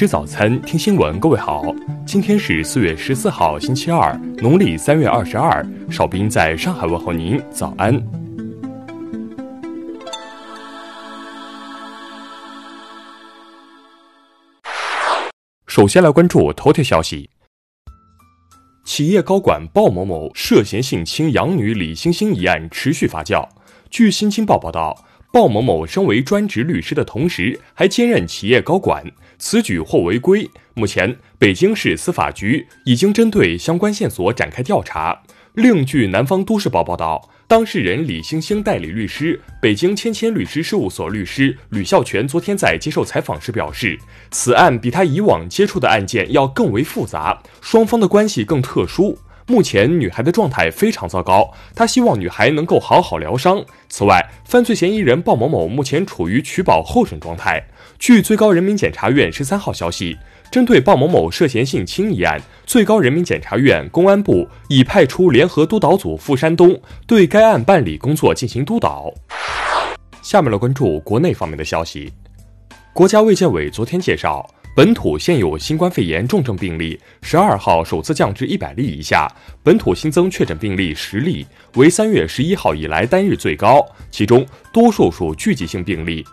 [0.00, 1.20] 吃早餐，听新闻。
[1.20, 1.62] 各位好，
[2.06, 5.62] 今天是四月十四号，星期二，农历三月二十二。
[5.90, 8.02] 少斌在上海问候您，早安。
[15.66, 17.28] 首先来关注头条消息：
[18.86, 23.46] 企业高管鲍某某涉嫌性侵养女李星星一案持续发酵。
[23.90, 24.96] 据新京报报道。
[25.32, 29.00] 鲍某某身为专职律师的同时，还兼任企业高管，
[29.40, 30.48] 此举或违规。
[30.74, 35.22] 目前，北京市司法局已经针对相关线索展开调查。
[35.54, 43.98] 另据南方都市报报道，当事人李星星代理律师、北京千千律师事务所律师吕孝全昨天在接受采访时表示，
[44.30, 49.18] 此案比他以往接触的案件要更为复杂，双方的关系更特殊。
[49.50, 53.60] 目前女孩的状态非常糟糕，他希望女孩能够好好疗伤。
[53.88, 57.60] 此外，犯罪嫌疑人鲍某某目前处于取保候审状态。
[57.98, 60.16] 据最高人民检察院十三号消息，
[60.52, 69.12] 针对鲍某某涉嫌性侵一案，最高人民检察院、公安部已派出联合督导组赴山东，对该案办理工作进行督导。
[70.22, 72.12] 下面来关注国内方面的消息，
[72.92, 74.48] 国家卫健委昨天介绍。
[74.72, 79.28] 本土现有新冠肺炎重症病例十二号首次降至一百例以下，
[79.64, 86.24] 本土新增确诊病例十例，为三月十一号以来单日最高，其中多数属聚集性病例。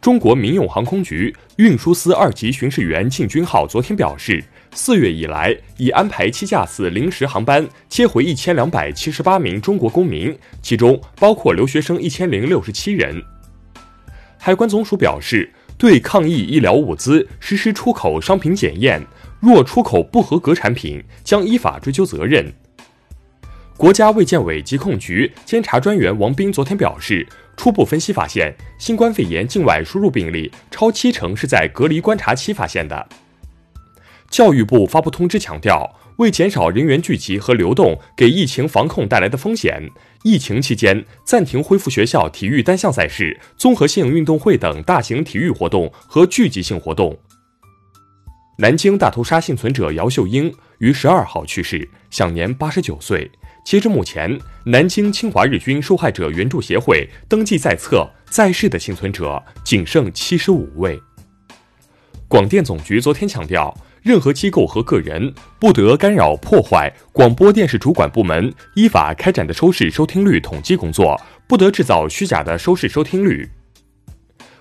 [0.00, 4.42] 中国民用航空局运输司二级巡视员靳军浩昨天表示，
[4.72, 13.22] 四月以来已安排七架次临时航班接回一千两百七十八名中国公民，其中包括留学生一千零六十七人。
[14.38, 15.52] 海关总署表示。
[15.78, 19.06] 对抗疫医疗物资实施出口商品检验，
[19.40, 22.50] 若出口不合格产品，将依法追究责任。
[23.76, 27.26] 国家卫健委疾控局监察专员王斌昨天表示，
[27.58, 33.06] 初步分析发现，新冠肺炎境外输入病例超七成是在隔离观察期发现的。
[34.30, 35.94] 教育部发布通知强调。
[36.16, 39.90] 为减少人员聚集和流动给疫情防控带来的风险，
[40.22, 47.16] 疫情期间暂停恢复学校体育单项赛事、综合性运动会等大型体育活动和聚集性活动。
[48.58, 53.30] 南京大屠杀幸存者姚秀英于十二号去世，享年八十九岁。
[53.62, 60.98] 截至目前，南京侵华日军受害者援助协会登记在册在世的幸存者仅剩七十五位。
[62.26, 63.76] 广电总局昨天强调。
[64.06, 73.50] 任何机构和个人不得干扰、破坏广播电视主管部门依法开展的收视收听率统计工作，不得制造虚假的收视收听率。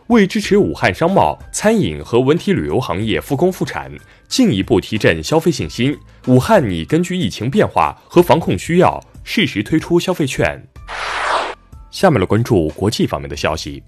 [0.07, 3.91] 为支持武汉商贸、餐饮和文体旅游行业复工复产，
[4.27, 5.95] 进一步提振消费信心，
[6.25, 10.59] 武汉拟根据疫情变化和防控需要，适时推出消费券。
[11.91, 13.83] 下面来关注国际方面的消息。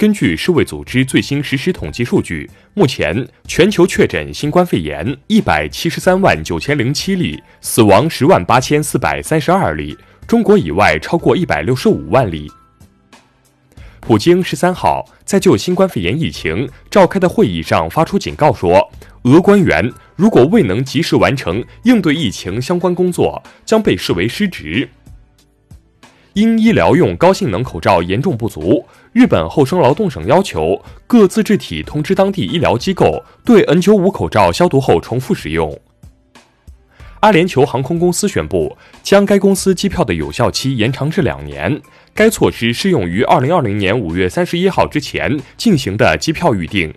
[0.00, 9.94] 根据世卫组织最新实时统计数据，目前全球确诊新冠肺炎一百七十三万九千零七例，死亡十万八千四百三十二例，
[10.26, 12.50] 中国以外超过一百六十五万例。
[14.00, 18.90] 普京十三号在就新冠肺炎疫情召开的会议上发出警告说，
[19.24, 24.88] 俄官员如果未能及时完成应对疫情相关工作，将被视为失职。
[26.34, 35.76] 因医疗用高性能口罩严重不足，日本厚生劳动省要求各自治体通知当地医疗机构对 N95 口罩消毒后重复使用。
[37.20, 41.82] 阿联酋航空公司宣布将该公司机票的有效期延长至两年，
[42.14, 46.94] 该措施适用于2020年5月31号之前进行的机票预订。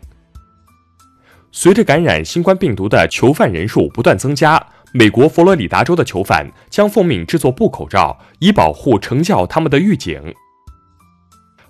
[1.51, 4.65] 随着感染新冠病毒的囚犯人数不断增加。
[4.95, 10.21] 美国佛罗里达州的囚犯将奉命制作布口罩，以保护惩教他们的狱警。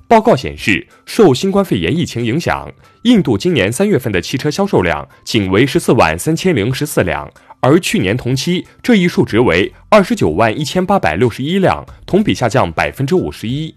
[0.10, 2.70] 报告显示，受新冠肺炎疫情影响，
[3.04, 7.32] 印度今年三月份的汽车销售量仅为十四万三千零十四辆，
[7.62, 13.74] 而去年同期这一数值为二十九万一千八百六十一辆，同比下降百分之五十一。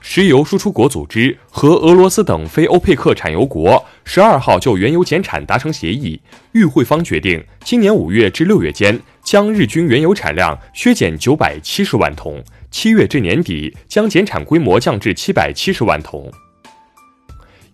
[0.00, 6.20] 石油输出国组织和俄罗斯等非欧佩克产油国十二号就原油减产达成协议，
[6.52, 16.30] 与会方决定今年五月至六月间将日均原油产量削减九百七十万桶，七月至年底将减产规模降至七百七十万桶。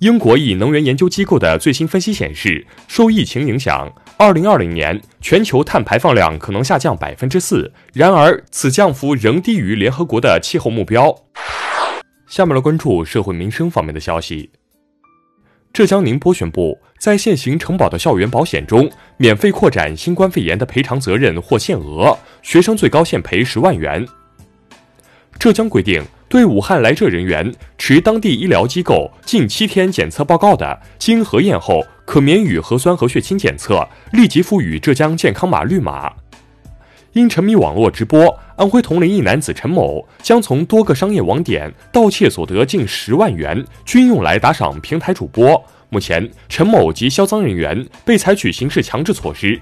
[0.00, 11.14] 英国一能源研究机构的最新分析显示，受疫情影响，二零二零年全球碳排放量可能下降百分之四，然而此降幅仍低于联合国的气候目标。
[12.26, 14.50] 下面来关注社会民生方面的消息。
[15.72, 24.06] 浙江宁波宣布，在现行承保的校园保险中，免费扩展新冠肺炎的赔偿责任或限额，学生最高限赔十万元。
[25.38, 36.10] 浙江规定，对武汉来浙人员持当地医疗机构近七天检测报告的，经核验后可免予核酸和血清检测，立即赋予浙江健康码绿码。
[37.16, 45.64] 因沉迷网络直播，安徽铜陵一男子陈某将从多个商业网点盗窃所得近十万元，均用来打赏平台主播。
[45.88, 49.58] 目前，陈某及销赃人员被采取刑事强制措施。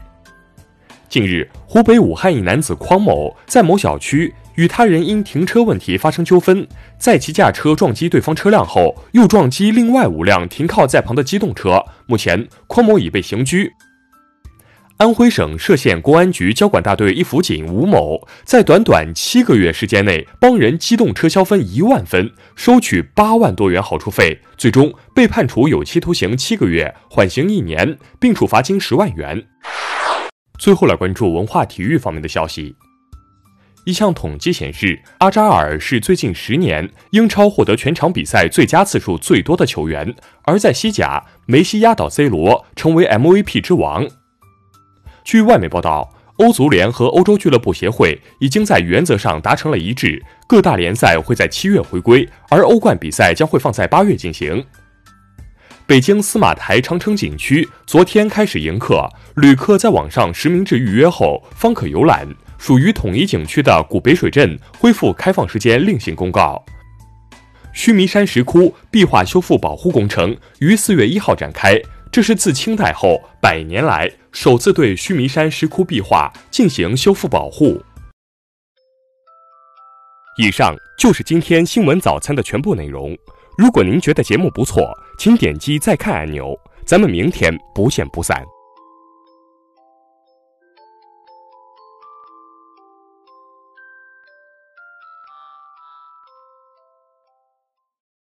[1.08, 6.66] 近日，湖北武汉一男子匡某在某小区与他人因停车问题发生纠纷，
[6.98, 11.80] 在其驾车撞击对方车辆后，又撞击另外五辆停靠在旁的机动车。
[12.06, 13.72] 目前，匡某已被刑拘。
[14.98, 29.44] 安徽省歙县公安局交管大队一辅警吴某，在短短七个月时间内帮人机动车消分一万分，收取八万多元好处费，最终被判处有期徒刑七个月，缓刑一年，并处罚金十万元。
[30.60, 32.76] 最后来关注文化体育方面的消息。
[33.84, 40.14] 一项统计显示，阿扎尔是最近十年英超获得全场比赛最佳次数最多的球员，
[40.44, 44.06] 而在西甲，梅西压倒 C 罗，成为 MVP 之王。
[45.24, 54.62] 据外媒报道，欧足联和欧洲俱乐部协会已经在原则上达成了一致，各大联赛会在七月回归，而欧冠比赛将会放在八月进行。
[55.86, 62.28] 北京司马台长城景区昨天开始迎客，旅客在网上实名制预约后方可游览。
[62.58, 66.62] 属于统一景区的古北水镇恢复开放时间另行公告。
[67.72, 71.80] 须弥山石窟壁画修复保护工程于四月一号展开。
[72.14, 77.82] 这是自清代后百年来首次对须弥山石窟壁画进行修复保护。
[80.38, 83.18] 以上就是今天新闻早餐的全部内容。
[83.58, 86.56] 如果您觉得节目不错，请点击再看按钮。
[86.86, 88.40] 咱们明天不见不散。